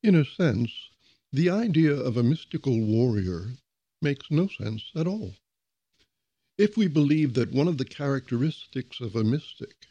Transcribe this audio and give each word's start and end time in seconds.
In 0.00 0.14
a 0.14 0.24
sense, 0.24 0.90
the 1.32 1.50
idea 1.50 1.92
of 1.92 2.16
a 2.16 2.22
mystical 2.22 2.80
warrior 2.80 3.54
makes 4.00 4.30
no 4.30 4.46
sense 4.46 4.92
at 4.94 5.08
all. 5.08 5.34
If 6.56 6.76
we 6.76 6.86
believe 6.86 7.34
that 7.34 7.52
one 7.52 7.66
of 7.66 7.78
the 7.78 7.84
characteristics 7.84 9.00
of 9.00 9.16
a 9.16 9.24
mystic 9.24 9.88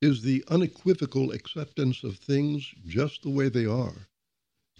is 0.00 0.22
the 0.22 0.42
unequivocal 0.48 1.32
acceptance 1.32 2.02
of 2.02 2.18
things 2.18 2.74
just 2.86 3.22
the 3.22 3.30
way 3.30 3.50
they 3.50 3.66
are, 3.66 4.08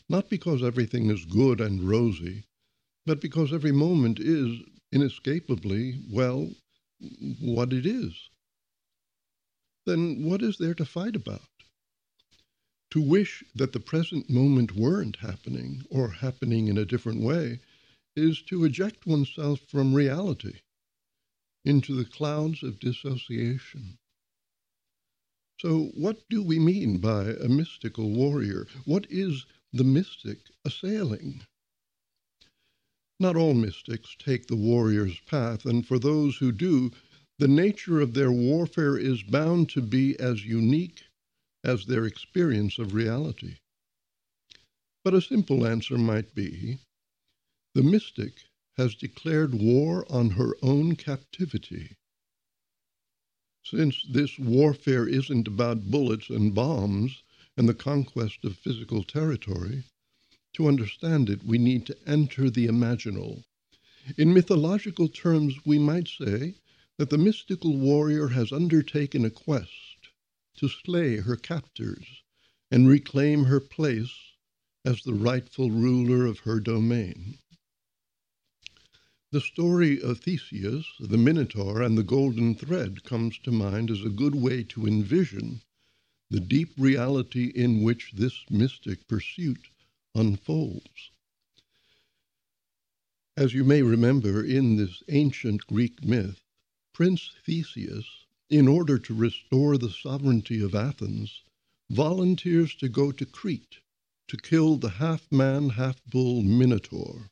not 0.09 0.31
because 0.31 0.63
everything 0.63 1.11
is 1.11 1.27
good 1.27 1.61
and 1.61 1.83
rosy, 1.83 2.45
but 3.05 3.21
because 3.21 3.53
every 3.53 3.73
moment 3.73 4.19
is 4.21 4.61
inescapably, 4.91 6.03
well, 6.11 6.51
what 7.41 7.75
it 7.75 7.85
is, 7.85 8.31
then 9.85 10.25
what 10.25 10.43
is 10.43 10.57
there 10.57 10.75
to 10.75 10.87
fight 10.87 11.15
about? 11.15 11.62
To 12.93 13.01
wish 13.01 13.43
that 13.55 13.73
the 13.73 13.81
present 13.81 14.29
moment 14.29 14.73
weren't 14.77 15.17
happening, 15.17 15.83
or 15.89 16.11
happening 16.11 16.69
in 16.69 16.77
a 16.77 16.85
different 16.85 17.23
way, 17.23 17.61
is 18.15 18.43
to 18.43 18.67
eject 18.67 19.07
oneself 19.07 19.61
from 19.61 19.95
reality 19.95 20.61
into 21.65 21.95
the 21.95 22.05
clouds 22.05 22.63
of 22.63 22.79
dissociation. 22.79 23.97
So, 25.59 25.85
what 25.95 26.29
do 26.29 26.43
we 26.43 26.59
mean 26.59 26.99
by 26.99 27.31
a 27.31 27.49
mystical 27.49 28.11
warrior? 28.11 28.67
What 28.85 29.07
is 29.09 29.47
the 29.73 29.85
mystic 29.85 30.51
assailing? 30.63 31.47
Not 33.19 33.37
all 33.37 33.55
mystics 33.55 34.15
take 34.19 34.49
the 34.49 34.57
warrior's 34.57 35.19
path, 35.21 35.65
and 35.65 35.87
for 35.87 35.99
those 35.99 36.37
who 36.37 36.53
do, 36.53 36.93
the 37.39 37.49
nature 37.49 38.03
of 38.03 38.13
their 38.13 38.31
warfare 38.31 38.99
is 38.99 39.23
bound 39.23 39.71
to 39.71 39.81
be 39.81 40.15
as 40.21 40.45
unique 40.45 41.05
as 41.65 41.87
their 41.87 42.05
experience 42.05 42.79
of 42.79 42.95
reality. 42.95 43.57
But 45.05 45.15
a 45.15 45.23
simple 45.23 45.67
answer 45.67 45.99
might 45.99 46.35
be 46.35 46.79
the 47.75 47.83
mystic 47.83 48.35
has 48.77 48.95
declared 48.95 49.55
war 49.55 50.05
on 50.11 50.31
her 50.31 50.57
own 50.63 50.97
captivity. 50.97 51.97
Since 53.65 54.05
this 54.11 54.39
warfare 54.39 55.07
isn't 55.07 55.47
about 55.47 55.91
bullets 55.91 56.29
and 56.31 56.55
bombs 56.55 57.23
and 57.57 57.69
the 57.69 57.75
conquest 57.75 58.45
of 58.45 58.59
physical 58.59 59.05
territory, 59.05 59.85
to 60.55 60.69
understand 60.69 61.31
it, 61.31 61.45
we 61.45 61.59
need 61.59 61.87
to 61.87 61.97
enter 62.09 62.51
the 62.51 62.67
imaginal. 62.67 63.45
In 64.17 64.35
mythological 64.35 65.09
terms, 65.09 65.55
we 65.65 65.79
might 65.79 66.09
say 66.09 66.57
that 66.99 67.11
the 67.11 67.19
mystical 67.19 67.77
warrior 67.77 68.29
has 68.29 68.53
undertaken 68.53 69.25
a 69.25 69.31
quest 69.31 69.92
to 70.57 70.69
slay 70.69 71.17
her 71.17 71.37
captors 71.37 72.23
and 72.71 72.89
reclaim 72.89 73.45
her 73.45 73.61
place 73.61 74.13
as 74.85 75.03
the 75.03 75.15
rightful 75.15 75.71
ruler 75.71 76.27
of 76.27 76.41
her 76.41 76.61
domain. 76.61 77.39
The 79.31 79.41
story 79.41 80.01
of 80.01 80.21
Theseus, 80.21 80.87
the 81.01 81.17
Minotaur, 81.17 81.81
and 81.81 81.97
the 81.97 82.03
golden 82.03 82.55
thread 82.55 83.03
comes 83.03 83.39
to 83.39 83.51
mind 83.51 83.91
as 83.91 84.05
a 84.05 84.11
good 84.11 84.35
way 84.35 84.63
to 84.65 84.87
envision 84.87 85.63
the 86.29 86.41
deep 86.41 86.73
reality 86.77 87.53
in 87.55 87.83
which 87.83 88.13
this 88.13 88.45
mystic 88.51 89.07
pursuit 89.07 89.69
unfolds. 90.15 91.11
As 93.37 93.55
you 93.55 93.65
may 93.65 93.83
remember, 93.83 94.45
in 94.45 94.77
this 94.77 95.03
ancient 95.09 95.67
Greek 95.67 96.05
myth, 96.05 96.43
Prince 96.93 97.31
Theseus, 97.45 98.22
in 98.53 98.69
order 98.69 98.99
to 98.99 99.15
restore 99.15 99.79
the 99.79 99.89
sovereignty 99.89 100.63
of 100.63 100.75
Athens, 100.75 101.41
volunteers 101.89 102.75
to 102.75 102.87
go 102.87 103.11
to 103.11 103.25
Crete 103.25 103.79
to 104.29 104.37
kill 104.37 104.77
the 104.77 104.91
half 104.91 105.27
man, 105.33 105.71
half 105.71 106.05
bull 106.05 106.43
Minotaur. 106.43 107.31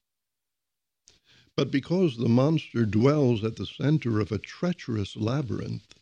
But 1.58 1.70
because 1.70 2.16
the 2.16 2.28
monster 2.28 2.86
dwells 2.86 3.44
at 3.44 3.56
the 3.56 3.66
center 3.66 4.18
of 4.18 4.32
a 4.32 4.38
treacherous 4.38 5.14
labyrinth, 5.14 5.92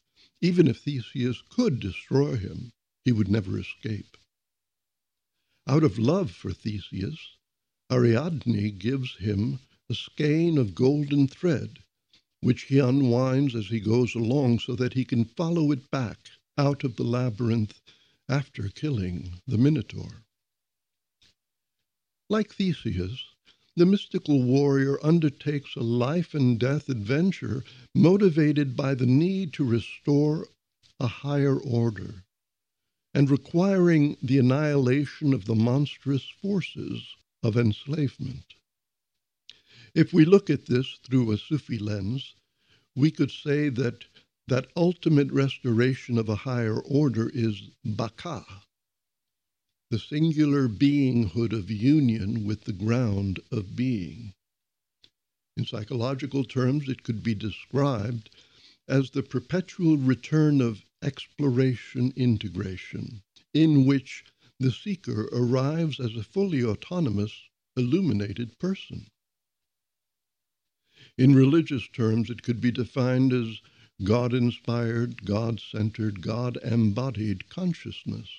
even 0.41 0.69
if 0.69 0.83
Theseus 0.83 1.43
could 1.51 1.81
destroy 1.81 2.37
him, 2.37 2.71
he 3.05 3.11
would 3.11 3.29
never 3.29 3.59
escape. 3.59 4.17
Out 5.67 5.83
of 5.83 5.99
love 5.99 6.31
for 6.31 6.53
Theseus, 6.53 7.19
Ariadne 7.91 8.79
gives 8.79 9.17
him 9.17 9.59
a 9.91 9.95
skein 9.95 10.59
of 10.59 10.77
golden 10.77 11.27
thread, 11.27 11.81
which 12.41 12.63
he 12.63 12.79
unwinds 12.79 13.55
as 13.55 13.67
he 13.67 13.81
goes 13.81 14.15
along 14.15 14.59
so 14.59 14.75
that 14.75 14.95
he 14.95 15.05
can 15.05 15.25
follow 15.25 15.73
it 15.73 15.91
back 15.91 16.19
out 16.57 16.85
of 16.85 16.97
the 16.97 17.05
labyrinth 17.05 17.81
after 18.29 18.69
killing 18.69 19.41
the 19.47 19.59
Minotaur. 19.59 20.25
Like 22.31 22.53
Theseus, 22.53 23.25
the 23.77 23.87
mystical 23.87 24.43
warrior 24.43 24.99
undertakes 25.05 25.77
a 25.77 25.83
life 25.83 26.35
and 26.35 26.59
death 26.59 26.89
adventure 26.89 27.65
motivated 27.95 28.77
by 28.77 28.95
the 28.95 29.07
need 29.07 29.53
to 29.55 29.65
restore 29.65 30.49
a 31.01 31.07
higher 31.07 31.57
order 31.59 32.25
and 33.15 33.31
requiring 33.31 34.17
the 34.23 34.39
annihilation 34.39 35.33
of 35.33 35.47
the 35.47 35.55
monstrous 35.55 36.29
forces 36.43 37.17
of 37.43 37.57
enslavement. 37.57 38.55
If 39.99 40.13
we 40.13 40.25
look 40.25 40.49
at 40.49 40.67
this 40.67 41.01
through 41.03 41.33
a 41.33 41.37
Sufi 41.37 41.77
lens, 41.77 42.37
we 42.95 43.11
could 43.11 43.33
say 43.33 43.69
that 43.71 44.05
that 44.47 44.71
ultimate 44.77 45.29
restoration 45.33 46.19
of 46.19 46.29
a 46.29 46.37
higher 46.47 46.79
order 46.79 47.29
is 47.35 47.63
baka, 47.85 48.47
the 49.91 49.99
singular 49.99 50.69
beinghood 50.69 51.53
of 51.53 51.69
union 51.69 52.45
with 52.45 52.63
the 52.63 52.73
ground 52.73 53.41
of 53.51 53.75
being. 53.75 54.35
In 55.57 55.67
psychological 55.67 56.45
terms, 56.45 56.89
it 56.89 57.03
could 57.03 57.25
be 57.25 57.35
described 57.35 58.31
as 58.87 59.11
the 59.11 59.25
perpetual 59.25 59.97
return 59.97 60.61
of 60.61 60.85
exploration 61.03 62.13
integration, 62.15 63.23
in 63.53 63.85
which 63.85 64.25
the 64.61 64.71
seeker 64.71 65.29
arrives 65.33 65.99
as 65.99 66.15
a 66.15 66.23
fully 66.23 66.63
autonomous, 66.63 67.49
illuminated 67.77 68.61
person. 68.61 69.09
In 71.19 71.35
religious 71.35 71.89
terms, 71.89 72.31
it 72.31 72.45
could 72.45 72.61
be 72.61 72.71
defined 72.71 73.33
as 73.33 73.61
God 74.05 74.33
inspired, 74.33 75.25
God 75.25 75.59
centered, 75.59 76.23
God 76.23 76.57
embodied 76.63 77.49
consciousness. 77.49 78.31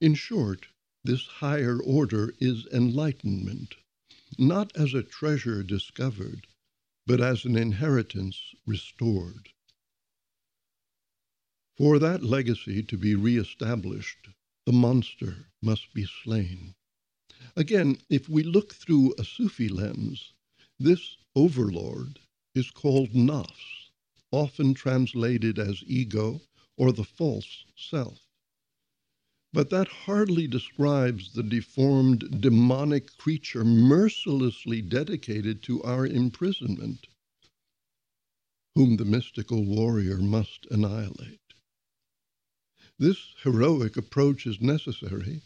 In 0.00 0.14
short, 0.14 0.68
this 1.04 1.26
higher 1.26 1.78
order 1.78 2.34
is 2.40 2.66
enlightenment, 2.72 3.74
not 4.38 4.74
as 4.74 4.94
a 4.94 5.02
treasure 5.02 5.62
discovered, 5.62 6.46
but 7.06 7.20
as 7.20 7.44
an 7.44 7.56
inheritance 7.56 8.54
restored. 8.66 9.50
For 11.76 11.98
that 11.98 12.24
legacy 12.24 12.82
to 12.84 12.96
be 12.96 13.14
reestablished, 13.14 14.28
the 14.64 14.72
monster 14.72 15.50
must 15.62 15.92
be 15.92 16.06
slain. 16.24 16.74
Again, 17.54 17.98
if 18.08 18.30
we 18.30 18.42
look 18.42 18.72
through 18.72 19.14
a 19.18 19.24
Sufi 19.24 19.68
lens, 19.68 20.32
this 20.78 21.16
overlord 21.34 22.18
is 22.54 22.70
called 22.70 23.10
nafs, 23.10 23.90
often 24.30 24.74
translated 24.74 25.58
as 25.58 25.82
ego 25.86 26.40
or 26.76 26.92
the 26.92 27.04
false 27.04 27.64
self. 27.76 28.20
But 29.52 29.70
that 29.70 29.88
hardly 29.88 30.46
describes 30.46 31.32
the 31.32 31.42
deformed 31.42 32.42
demonic 32.42 33.16
creature 33.16 33.64
mercilessly 33.64 34.82
dedicated 34.82 35.62
to 35.64 35.82
our 35.82 36.06
imprisonment, 36.06 37.06
whom 38.74 38.96
the 38.96 39.06
mystical 39.06 39.64
warrior 39.64 40.18
must 40.18 40.66
annihilate. 40.70 41.40
This 42.98 43.34
heroic 43.42 43.96
approach 43.96 44.46
is 44.46 44.60
necessary 44.60 45.42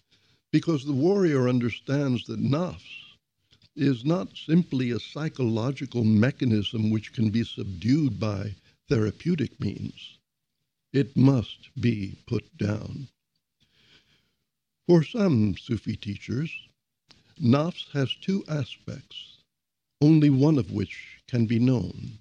because 0.52 0.84
the 0.84 0.92
warrior 0.92 1.48
understands 1.48 2.24
that 2.24 2.40
nafs 2.40 3.09
is 3.76 4.04
not 4.04 4.36
simply 4.36 4.90
a 4.90 4.98
psychological 4.98 6.04
mechanism 6.04 6.90
which 6.90 7.12
can 7.12 7.30
be 7.30 7.44
subdued 7.44 8.18
by 8.18 8.54
therapeutic 8.88 9.60
means. 9.60 10.18
It 10.92 11.16
must 11.16 11.70
be 11.80 12.16
put 12.26 12.58
down. 12.58 13.08
For 14.86 15.04
some 15.04 15.56
Sufi 15.56 15.96
teachers, 15.96 16.52
nafs 17.40 17.90
has 17.92 18.14
two 18.20 18.44
aspects, 18.48 19.38
only 20.00 20.30
one 20.30 20.58
of 20.58 20.72
which 20.72 21.22
can 21.28 21.46
be 21.46 21.58
known. 21.58 22.18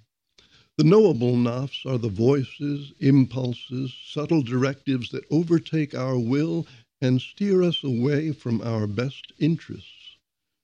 The 0.78 0.84
knowable 0.84 1.36
nafs 1.36 1.86
are 1.86 1.98
the 1.98 2.10
voices, 2.10 2.94
impulses, 3.00 3.94
subtle 4.06 4.44
directives 4.44 5.10
that 5.12 5.26
overtake 5.32 5.96
our 5.96 6.18
will 6.18 6.68
and 7.02 7.20
steer 7.22 7.64
us 7.64 7.84
away 7.84 8.32
from 8.32 8.62
our 8.62 8.88
best 8.88 9.34
interests 9.40 9.99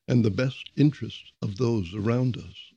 and 0.08 0.24
the 0.24 0.32
best 0.32 0.70
interests 0.76 1.32
of 1.42 1.58
those 1.58 1.94
around 1.94 2.38
us. 2.38 2.74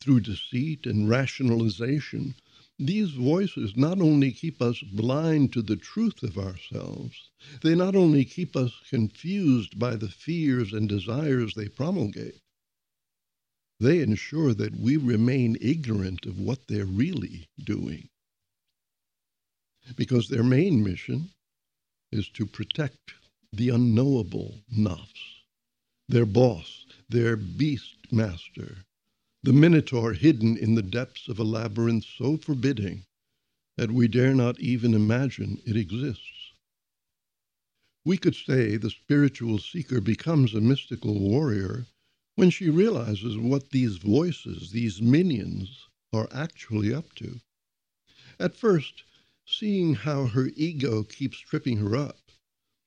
Through 0.00 0.20
deceit 0.20 0.86
and 0.86 1.08
rationalization, 1.08 2.34
these 2.78 3.10
voices 3.10 3.76
not 3.76 4.00
only 4.00 4.32
keep 4.32 4.62
us 4.62 4.80
blind 4.80 5.52
to 5.52 5.62
the 5.62 5.76
truth 5.76 6.22
of 6.22 6.38
ourselves, 6.38 7.30
they 7.62 7.74
not 7.74 7.94
only 7.94 8.24
keep 8.24 8.56
us 8.56 8.72
confused 8.88 9.78
by 9.78 9.96
the 9.96 10.08
fears 10.08 10.72
and 10.72 10.88
desires 10.88 11.54
they 11.54 11.68
promulgate, 11.68 12.40
they 13.78 14.00
ensure 14.00 14.54
that 14.54 14.78
we 14.78 14.96
remain 14.96 15.56
ignorant 15.60 16.26
of 16.26 16.40
what 16.40 16.66
they're 16.68 16.86
really 16.86 17.48
doing. 17.62 18.08
Because 19.96 20.28
their 20.28 20.44
main 20.44 20.82
mission 20.82 21.30
is 22.12 22.28
to 22.30 22.46
protect 22.46 23.14
the 23.52 23.70
unknowable 23.70 24.60
nafs, 24.74 25.39
their 26.10 26.26
boss, 26.26 26.86
their 27.08 27.36
beast 27.36 28.12
master, 28.12 28.78
the 29.44 29.52
Minotaur 29.52 30.12
hidden 30.12 30.56
in 30.56 30.74
the 30.74 30.82
depths 30.82 31.28
of 31.28 31.38
a 31.38 31.44
labyrinth 31.44 32.04
so 32.04 32.36
forbidding 32.36 33.04
that 33.76 33.92
we 33.92 34.08
dare 34.08 34.34
not 34.34 34.58
even 34.60 34.92
imagine 34.92 35.62
it 35.64 35.76
exists. 35.76 36.52
We 38.04 38.18
could 38.18 38.34
say 38.34 38.76
the 38.76 38.90
spiritual 38.90 39.58
seeker 39.58 40.00
becomes 40.00 40.52
a 40.52 40.60
mystical 40.60 41.18
warrior 41.18 41.86
when 42.34 42.50
she 42.50 42.70
realizes 42.70 43.38
what 43.38 43.70
these 43.70 43.96
voices, 43.98 44.72
these 44.72 45.00
minions, 45.00 45.86
are 46.12 46.28
actually 46.32 46.92
up 46.92 47.14
to. 47.16 47.40
At 48.40 48.56
first, 48.56 49.04
seeing 49.46 49.94
how 49.94 50.26
her 50.26 50.50
ego 50.56 51.04
keeps 51.04 51.38
tripping 51.38 51.76
her 51.78 51.94
up, 51.94 52.29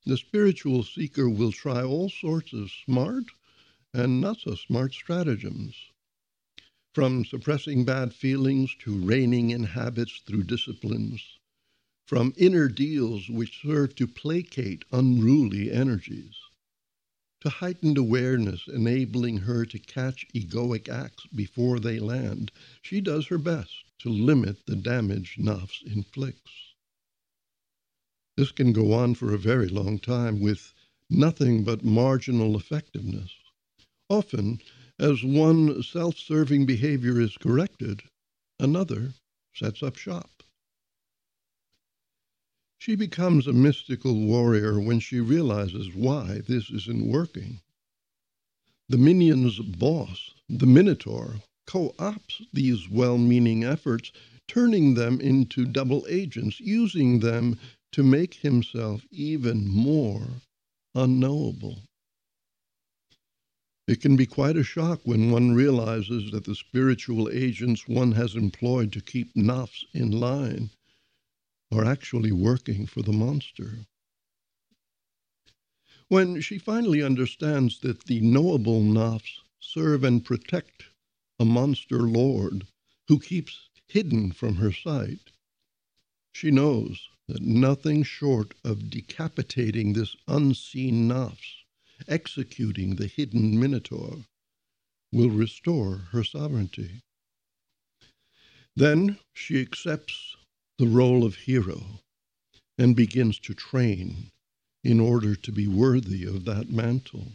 the 0.06 0.18
spiritual 0.18 0.84
seeker 0.84 1.30
will 1.30 1.52
try 1.52 1.82
all 1.82 2.10
sorts 2.10 2.52
of 2.54 2.72
smart 2.72 3.26
and 3.94 4.20
not 4.20 4.40
so 4.40 4.56
smart 4.56 4.94
stratagems. 4.94 5.76
From 6.94 7.26
suppressing 7.26 7.86
bad 7.86 8.14
feelings 8.14 8.76
to 8.80 8.98
reining 8.98 9.50
in 9.50 9.64
habits 9.64 10.22
through 10.26 10.44
disciplines, 10.44 11.40
from 12.06 12.34
inner 12.38 12.68
deals 12.68 13.30
which 13.30 13.62
serve 13.62 13.96
to 13.96 14.08
placate 14.08 14.86
unruly 14.92 15.72
energies, 15.72 16.36
to 17.42 17.50
heightened 17.50 17.98
awareness 17.98 18.68
enabling 18.68 19.38
her 19.38 19.66
to 19.66 19.80
catch 19.80 20.26
egoic 20.34 20.88
acts 20.90 21.26
before 21.28 21.80
they 21.80 22.00
land, 22.00 22.52
she 22.82 23.02
does 23.02 23.28
her 23.28 23.38
best 23.38 23.84
to 24.00 24.10
limit 24.10 24.66
the 24.66 24.76
damage 24.76 25.38
Nafs 25.40 25.82
inflicts. 25.86 26.73
This 28.36 28.52
can 28.52 28.74
go 28.74 28.94
on 28.94 29.14
for 29.14 29.32
a 29.32 29.38
very 29.38 29.68
long 29.68 30.00
time 30.00 30.40
with 30.40 30.74
nothing 31.08 31.64
but 31.64 31.86
marginal 31.86 32.58
effectiveness. 32.58 33.32
Often 34.10 34.60
as 34.98 35.24
one 35.24 35.84
self 35.84 36.18
serving 36.18 36.66
behavior 36.66 37.22
is 37.22 37.38
corrected, 37.38 38.02
another 38.60 39.14
sets 39.54 39.84
up 39.84 39.98
shop. 39.98 40.42
She 42.80 42.96
becomes 42.96 43.46
a 43.46 43.54
mystical 43.54 44.20
warrior 44.20 44.80
when 44.80 45.00
she 45.00 45.20
realizes 45.20 45.94
why 45.94 46.40
this 46.40 46.72
isn't 46.72 47.08
working. 47.08 47.62
The 48.90 48.98
minion's 48.98 49.60
boss, 49.60 50.34
the 50.50 50.66
Minotaur, 50.66 51.42
co 51.68 51.92
opts 52.00 52.46
these 52.52 52.90
well 52.90 53.20
meaning 53.20 53.64
efforts, 53.64 54.12
turning 54.48 54.96
them 54.96 55.22
into 55.22 55.66
double 55.66 56.06
agents, 56.10 56.60
using 56.60 57.20
them 57.20 57.60
to 57.94 58.04
make 58.04 58.34
himself 58.34 59.06
even 59.12 59.68
more 59.68 60.28
unknowable. 60.96 61.84
It 63.88 64.02
can 64.02 64.16
be 64.16 64.26
quite 64.26 64.58
a 64.58 64.64
shock 64.64 65.02
when 65.04 65.30
one 65.30 65.54
realizes 65.54 66.32
that 66.32 66.46
the 66.46 66.56
spiritual 66.56 67.30
agents 67.30 67.88
one 67.88 68.14
has 68.14 68.36
employed 68.36 68.92
to 68.94 69.02
keep 69.02 69.34
Nafs 69.36 69.84
in 69.94 70.10
line 70.12 70.72
are 71.72 71.86
actually 71.86 72.32
working 72.32 72.88
for 72.88 73.02
the 73.02 73.12
monster. 73.12 73.86
When 76.08 76.42
she 76.42 76.58
finally 76.58 77.04
understands 77.04 77.80
that 77.80 78.06
the 78.06 78.22
knowable 78.22 78.82
Nafs 78.82 79.40
serve 79.60 80.04
and 80.04 80.26
protect 80.26 80.86
a 81.40 81.46
monster 81.46 82.00
lord 82.00 82.66
who 83.08 83.20
keeps 83.20 83.70
hidden 83.88 84.32
from 84.32 84.56
her 84.56 84.72
sight, 84.72 85.32
she 86.32 86.50
knows 86.50 87.10
that 87.28 87.42
nothing 87.42 88.04
short 88.04 88.54
of 88.64 88.90
decapitating 88.90 89.94
this 89.94 90.16
unseen 90.28 91.08
Nafs 91.08 91.64
executing 92.08 92.96
the 92.96 93.08
hidden 93.08 93.60
Minotaur, 93.60 94.26
will 95.12 95.30
restore 95.30 96.08
her 96.12 96.24
sovereignty. 96.24 97.02
Then 98.76 99.20
she 99.34 99.62
accepts 99.62 100.36
the 100.78 100.88
role 100.88 101.24
of 101.24 101.36
hero 101.36 102.02
and 102.78 102.96
begins 102.96 103.38
to 103.40 103.54
train 103.54 104.32
in 104.84 105.00
order 105.00 105.36
to 105.36 105.52
be 105.52 105.68
worthy 105.68 106.26
of 106.26 106.46
that 106.46 106.70
mantle. 106.70 107.34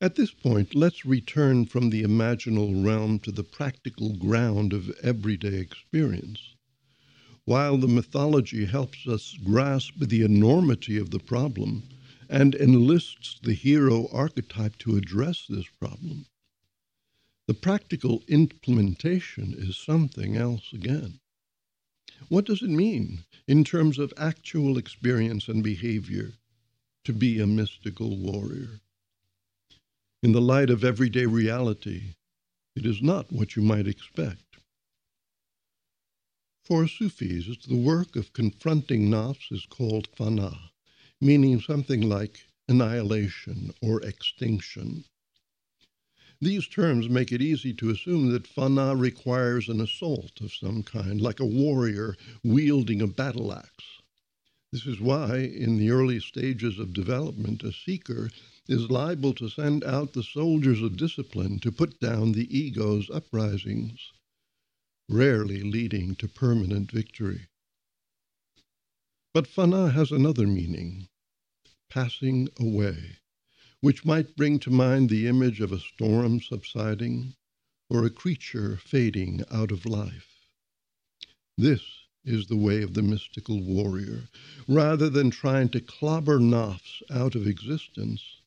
At 0.00 0.14
this 0.14 0.32
point, 0.32 0.74
let's 0.74 1.04
return 1.04 1.66
from 1.66 1.90
the 1.90 2.02
imaginal 2.02 2.84
realm 2.84 3.18
to 3.20 3.30
the 3.30 3.44
practical 3.44 4.16
ground 4.16 4.72
of 4.72 4.90
everyday 5.02 5.58
experience. 5.58 6.56
While 7.44 7.78
the 7.78 7.88
mythology 7.88 8.66
helps 8.66 9.06
us 9.06 9.36
grasp 9.42 9.94
the 9.98 10.22
enormity 10.22 10.96
of 10.98 11.10
the 11.10 11.18
problem, 11.18 11.88
and 12.28 12.54
enlists 12.54 13.40
the 13.42 13.54
hero 13.54 14.08
archetype 14.12 14.76
to 14.78 14.96
address 14.96 15.46
this 15.48 15.66
problem. 15.80 16.26
The 17.48 17.54
practical 17.54 18.22
implementation 18.28 19.54
is 19.56 19.76
something 19.76 20.36
else 20.36 20.72
again. 20.72 21.18
What 22.28 22.44
does 22.44 22.62
it 22.62 22.70
mean 22.70 23.24
in 23.48 23.64
terms 23.64 23.98
of 23.98 24.12
actual 24.16 24.78
experience 24.78 25.48
and 25.48 25.64
behavior 25.64 26.34
to 27.04 27.12
be 27.12 27.40
a 27.40 27.46
mystical 27.46 28.16
warrior? 28.16 28.80
In 30.22 30.32
the 30.32 30.40
light 30.40 30.70
of 30.70 30.84
everyday 30.84 31.26
reality, 31.26 32.14
it 32.76 32.86
is 32.86 33.02
not 33.02 33.32
what 33.32 33.56
you 33.56 33.62
might 33.62 33.88
expect. 33.88 34.49
For 36.70 36.86
Sufis, 36.86 37.66
the 37.66 37.74
work 37.74 38.14
of 38.14 38.32
confronting 38.32 39.10
nafs 39.10 39.50
is 39.50 39.66
called 39.66 40.08
fana 40.12 40.56
meaning 41.20 41.60
something 41.60 42.00
like 42.00 42.46
annihilation 42.68 43.74
or 43.82 44.00
extinction. 44.02 45.04
These 46.40 46.68
terms 46.68 47.08
make 47.08 47.32
it 47.32 47.42
easy 47.42 47.74
to 47.74 47.90
assume 47.90 48.30
that 48.30 48.44
fana 48.44 48.96
requires 48.96 49.68
an 49.68 49.80
assault 49.80 50.40
of 50.40 50.54
some 50.54 50.84
kind, 50.84 51.20
like 51.20 51.40
a 51.40 51.44
warrior 51.44 52.16
wielding 52.44 53.02
a 53.02 53.08
battle 53.08 53.52
axe. 53.52 53.98
This 54.70 54.86
is 54.86 55.00
why, 55.00 55.38
in 55.38 55.76
the 55.76 55.90
early 55.90 56.20
stages 56.20 56.78
of 56.78 56.92
development, 56.92 57.64
a 57.64 57.72
seeker 57.72 58.30
is 58.68 58.92
liable 58.92 59.34
to 59.34 59.48
send 59.48 59.82
out 59.82 60.12
the 60.12 60.22
soldiers 60.22 60.80
of 60.82 60.96
discipline 60.96 61.58
to 61.58 61.72
put 61.72 61.98
down 61.98 62.30
the 62.30 62.46
ego's 62.56 63.10
uprisings, 63.10 64.12
rarely 65.10 65.62
leading 65.62 66.14
to 66.14 66.28
permanent 66.28 66.90
victory. 66.92 67.48
But 69.34 69.48
fana 69.48 69.92
has 69.92 70.12
another 70.12 70.46
meaning 70.46 71.08
passing 71.90 72.48
away, 72.60 73.18
which 73.80 74.04
might 74.04 74.36
bring 74.36 74.60
to 74.60 74.70
mind 74.70 75.10
the 75.10 75.26
image 75.26 75.60
of 75.60 75.72
a 75.72 75.80
storm 75.80 76.40
subsiding 76.40 77.34
or 77.88 78.04
a 78.04 78.10
creature 78.10 78.76
fading 78.76 79.42
out 79.50 79.72
of 79.72 79.84
life. 79.84 80.46
This 81.58 81.82
is 82.24 82.46
the 82.46 82.56
way 82.56 82.82
of 82.82 82.94
the 82.94 83.02
mystical 83.02 83.60
warrior. 83.60 84.28
Rather 84.68 85.10
than 85.10 85.30
trying 85.30 85.68
to 85.70 85.80
clobber 85.80 86.38
nafs 86.38 87.02
out 87.10 87.34
of 87.34 87.46
existence, 87.46 88.42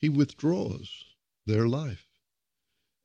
he 0.00 0.08
withdraws 0.10 1.04
their 1.46 1.66
life, 1.66 2.06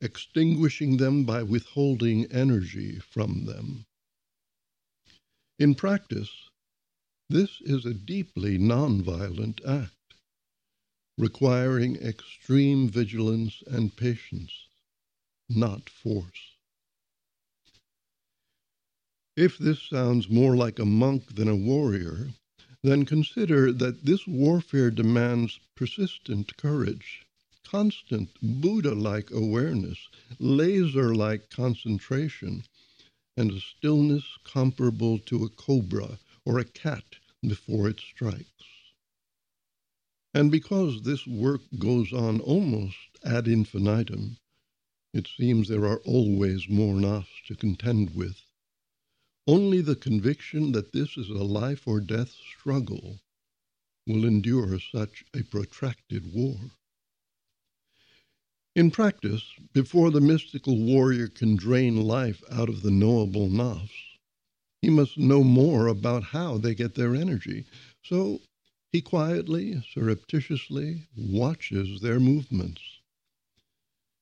extinguishing 0.00 0.96
them 0.96 1.24
by 1.24 1.42
withholding 1.42 2.24
energy 2.32 2.98
from 2.98 3.44
them. 3.44 3.84
In 5.58 5.74
practice, 5.74 6.30
this 7.28 7.60
is 7.60 7.84
a 7.84 7.94
deeply 7.94 8.58
nonviolent 8.58 9.64
act, 9.66 10.14
requiring 11.18 11.96
extreme 11.96 12.88
vigilance 12.88 13.62
and 13.66 13.94
patience, 13.94 14.68
not 15.48 15.88
force. 15.88 16.56
If 19.36 19.58
this 19.58 19.82
sounds 19.82 20.28
more 20.28 20.56
like 20.56 20.78
a 20.78 20.84
monk 20.84 21.34
than 21.34 21.48
a 21.48 21.56
warrior, 21.56 22.30
then 22.82 23.04
consider 23.04 23.72
that 23.72 24.04
this 24.04 24.26
warfare 24.26 24.90
demands 24.90 25.60
persistent 25.76 26.56
courage, 26.56 27.26
constant 27.70 28.30
Buddha 28.42 28.94
like 28.94 29.30
awareness, 29.30 30.08
laser 30.38 31.14
like 31.14 31.50
concentration, 31.50 32.64
and 33.36 33.52
a 33.52 33.60
stillness 33.60 34.24
comparable 34.44 35.18
to 35.18 35.44
a 35.44 35.48
cobra 35.50 36.18
or 36.44 36.58
a 36.58 36.64
cat 36.64 37.16
before 37.42 37.88
it 37.88 38.00
strikes. 38.00 38.64
And 40.34 40.50
because 40.50 41.02
this 41.02 41.24
work 41.24 41.62
goes 41.78 42.12
on 42.12 42.40
almost 42.40 42.96
ad 43.24 43.46
infinitum, 43.46 44.38
It 45.14 45.28
seems 45.28 45.68
there 45.68 45.86
are 45.86 46.00
always 46.00 46.68
more 46.68 46.94
Nafs 46.96 47.44
to 47.48 47.56
contend 47.56 48.14
with. 48.14 48.42
Only 49.46 49.82
the 49.82 49.96
conviction 49.96 50.72
that 50.72 50.92
this 50.92 51.18
is 51.18 51.28
a 51.28 51.44
life 51.44 51.86
or 51.86 52.00
death 52.00 52.30
struggle 52.30 53.20
will 54.06 54.24
endure 54.24 54.80
such 54.80 55.24
a 55.34 55.42
protracted 55.44 56.32
war. 56.34 56.72
In 58.76 58.92
practice, 58.92 59.42
before 59.72 60.12
the 60.12 60.20
mystical 60.20 60.78
warrior 60.78 61.26
can 61.26 61.56
drain 61.56 61.96
life 62.06 62.42
out 62.52 62.68
of 62.68 62.82
the 62.82 62.90
knowable 62.90 63.48
Nafs, 63.48 63.90
he 64.80 64.90
must 64.90 65.18
know 65.18 65.42
more 65.42 65.88
about 65.88 66.22
how 66.22 66.56
they 66.56 66.74
get 66.74 66.94
their 66.94 67.14
energy. 67.16 67.66
So 68.04 68.40
he 68.92 69.00
quietly, 69.00 69.82
surreptitiously 69.92 71.08
watches 71.16 72.00
their 72.00 72.20
movements. 72.20 72.80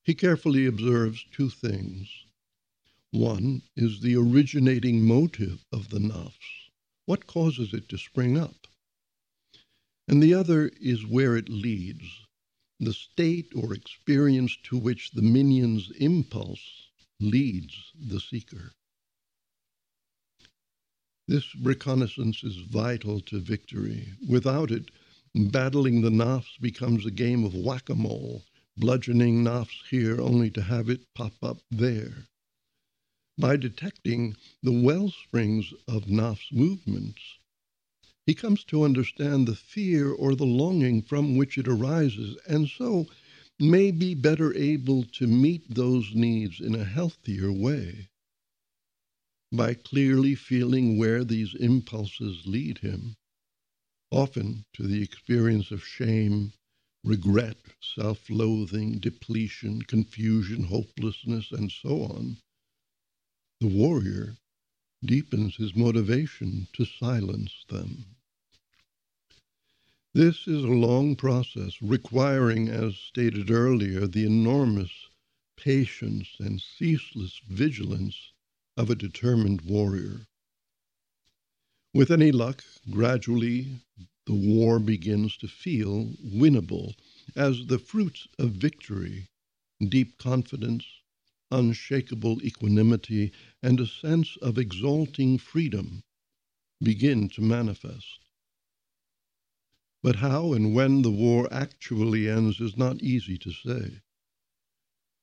He 0.05 0.15
carefully 0.15 0.65
observes 0.65 1.25
two 1.31 1.51
things. 1.51 2.09
One 3.11 3.63
is 3.77 4.01
the 4.01 4.17
originating 4.17 5.07
motive 5.07 5.65
of 5.71 5.91
the 5.91 5.99
nafs. 5.99 6.71
What 7.05 7.27
causes 7.27 7.75
it 7.75 7.89
to 7.91 7.99
spring 7.99 8.39
up? 8.39 8.67
And 10.09 10.23
the 10.23 10.33
other 10.33 10.71
is 10.81 11.07
where 11.07 11.37
it 11.37 11.51
leads, 11.51 12.27
the 12.81 12.93
state 12.93 13.53
or 13.57 13.75
experience 13.75 14.57
to 14.65 14.79
which 14.79 15.11
the 15.13 15.23
minion's 15.23 15.91
impulse 15.99 16.89
leads 17.21 17.93
the 17.99 18.21
seeker. 18.21 18.73
This 21.27 21.55
reconnaissance 21.57 22.43
is 22.43 22.57
vital 22.57 23.21
to 23.23 23.41
victory. 23.41 24.15
Without 24.27 24.71
it, 24.71 24.91
battling 25.35 26.01
the 26.01 26.11
nafs 26.11 26.59
becomes 26.61 27.05
a 27.05 27.11
game 27.11 27.45
of 27.45 27.55
whack-a-mole, 27.55 28.45
bludgeoning 28.77 29.45
nafs 29.45 29.87
here 29.91 30.21
only 30.21 30.51
to 30.51 30.63
have 30.63 30.89
it 30.89 31.03
pop 31.15 31.35
up 31.43 31.59
there. 31.71 32.29
By 33.37 33.57
detecting 33.57 34.37
the 34.63 34.73
well 34.73 35.11
springs 35.11 35.73
of 35.87 36.05
nafs 36.05 36.51
movements, 36.53 37.38
he 38.29 38.35
comes 38.35 38.63
to 38.63 38.83
understand 38.83 39.49
the 39.49 39.55
fear 39.55 40.13
or 40.13 40.35
the 40.35 40.45
longing 40.45 41.01
from 41.01 41.35
which 41.35 41.57
it 41.57 41.67
arises, 41.67 42.37
and 42.47 42.69
so 42.69 43.07
may 43.59 43.91
be 43.91 44.15
better 44.15 44.55
able 44.55 45.03
to 45.03 45.27
meet 45.27 45.65
those 45.75 46.15
needs 46.15 46.61
in 46.61 46.75
a 46.75 46.85
healthier 46.85 47.51
way. 47.51 48.07
By 49.51 49.73
clearly 49.73 50.35
feeling 50.35 50.99
where 50.99 51.25
these 51.25 51.55
impulses 51.55 52.47
lead 52.47 52.81
him, 52.81 53.17
often 54.11 54.67
to 54.75 54.87
the 54.87 55.03
experience 55.03 55.71
of 55.71 55.83
shame, 55.83 56.53
regret, 57.03 57.57
self 57.83 58.29
loathing, 58.29 58.99
depletion, 58.99 59.81
confusion, 59.81 60.65
hopelessness, 60.65 61.51
and 61.51 61.73
so 61.73 62.03
on, 62.03 62.37
the 63.61 63.69
warrior 63.69 64.37
deepens 65.03 65.57
his 65.57 65.75
motivation 65.75 66.69
to 66.75 66.85
silence 66.85 67.65
them. 67.71 68.05
This 70.15 70.49
is 70.49 70.65
a 70.65 70.69
long 70.69 71.17
process 71.17 71.83
requiring, 71.83 72.69
as 72.69 72.97
stated 72.97 73.51
earlier, 73.51 74.07
the 74.07 74.25
enormous 74.25 74.91
patience 75.57 76.37
and 76.41 76.63
ceaseless 76.63 77.41
vigilance 77.47 78.33
of 78.77 78.89
a 78.89 78.95
determined 78.95 79.61
warrior. 79.61 80.27
With 81.93 82.11
any 82.11 82.33
luck, 82.33 82.65
gradually 82.91 83.81
the 84.27 84.35
war 84.35 84.79
begins 84.79 85.37
to 85.39 85.49
feel 85.49 86.07
winnable 86.25 86.95
as 87.37 87.67
the 87.67 87.79
fruits 87.79 88.27
of 88.39 88.53
victory, 88.53 89.27
deep 89.81 90.17
confidence, 90.17 90.87
unshakable 91.51 92.43
equanimity, 92.43 93.33
and 93.63 93.79
a 93.79 93.87
sense 93.87 94.37
of 94.39 94.59
exalting 94.59 95.39
freedom 95.39 96.03
begin 96.83 97.29
to 97.31 97.43
manifest. 97.43 98.21
But 100.03 100.17
how 100.17 100.53
and 100.53 100.75
when 100.75 101.03
the 101.03 101.11
war 101.11 101.53
actually 101.53 102.29
ends 102.29 102.61
is 102.61 102.77
not 102.77 103.03
easy 103.03 103.37
to 103.39 103.53
say. 103.53 104.01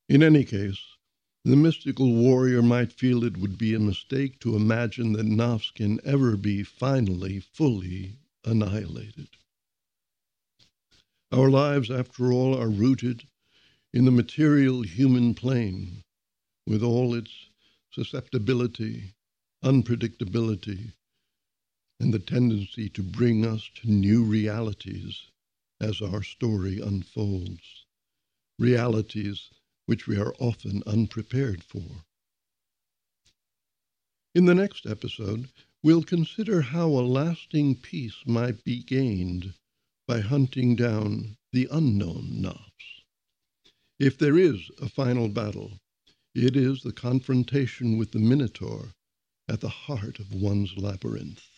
In 0.10 0.22
any 0.22 0.44
case, 0.44 0.80
the 1.46 1.56
mystical 1.56 2.14
warrior 2.14 2.62
might 2.62 2.92
feel 2.92 3.24
it 3.24 3.38
would 3.38 3.58
be 3.58 3.74
a 3.74 3.80
mistake 3.80 4.40
to 4.40 4.56
imagine 4.56 5.14
that 5.14 5.26
Nafs 5.26 5.74
can 5.74 6.00
ever 6.04 6.36
be 6.36 6.64
finally, 6.64 7.40
fully 7.40 8.18
annihilated. 8.44 9.30
Our 11.32 11.50
lives, 11.50 11.90
after 11.90 12.32
all, 12.32 12.56
are 12.56 12.70
rooted 12.70 13.28
in 13.94 14.06
the 14.06 14.12
material 14.12 14.82
human 14.82 15.34
plane, 15.36 16.04
with 16.68 16.84
all 16.84 17.14
its 17.14 17.32
susceptibility, 17.92 19.14
unpredictability, 19.64 20.94
and 22.00 22.14
the 22.14 22.20
tendency 22.20 22.90
to 22.90 23.02
bring 23.02 23.46
us 23.46 23.70
to 23.76 23.90
new 23.90 24.24
realities 24.24 25.32
as 25.80 26.02
our 26.02 26.24
story 26.24 26.80
unfolds, 26.80 27.86
realities 28.60 29.50
which 29.86 30.08
we 30.08 30.18
are 30.18 30.34
often 30.40 30.82
unprepared 30.86 31.64
for. 31.64 32.04
In 34.34 34.46
the 34.46 34.56
next 34.56 34.86
episode, 34.86 35.50
we'll 35.82 36.04
consider 36.04 36.62
how 36.62 36.88
a 36.88 37.08
lasting 37.08 37.76
peace 37.76 38.24
might 38.26 38.64
be 38.64 38.84
gained 38.84 39.54
by 40.08 40.20
hunting 40.20 40.76
down 40.76 41.38
the 41.54 41.68
unknown 41.72 42.42
Nafs. 42.42 43.04
If 44.00 44.18
there 44.18 44.38
is 44.38 44.70
a 44.82 44.90
final 44.90 45.30
battle, 45.30 45.80
it 46.34 46.58
is 46.58 46.82
the 46.82 46.92
confrontation 46.92 47.98
with 47.98 48.12
the 48.12 48.20
Minotaur 48.20 48.92
at 49.48 49.62
the 49.62 49.70
heart 49.70 50.20
of 50.20 50.34
one's 50.34 50.76
labyrinth. 50.76 51.55